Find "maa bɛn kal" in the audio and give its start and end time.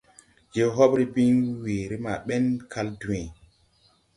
2.05-2.87